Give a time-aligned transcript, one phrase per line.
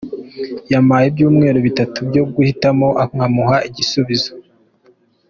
[0.71, 4.31] Yampaye ibyumeru bitatu byo guhitamo nkamuha igisubizo.